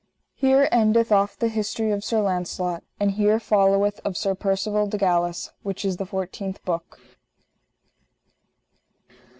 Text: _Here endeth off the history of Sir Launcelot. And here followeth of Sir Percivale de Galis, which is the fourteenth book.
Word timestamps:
_Here 0.41 0.67
endeth 0.71 1.11
off 1.11 1.37
the 1.37 1.47
history 1.47 1.91
of 1.91 2.03
Sir 2.03 2.21
Launcelot. 2.21 2.81
And 2.99 3.11
here 3.11 3.39
followeth 3.39 3.99
of 4.03 4.17
Sir 4.17 4.33
Percivale 4.33 4.87
de 4.87 4.97
Galis, 4.97 5.51
which 5.61 5.85
is 5.85 5.97
the 5.97 6.07
fourteenth 6.07 6.65
book. 6.65 6.97